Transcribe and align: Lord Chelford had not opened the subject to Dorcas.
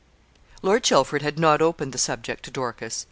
Lord 0.63 0.81
Chelford 0.83 1.21
had 1.21 1.37
not 1.37 1.61
opened 1.61 1.91
the 1.93 1.99
subject 1.99 2.41
to 2.45 2.49
Dorcas. 2.49 2.99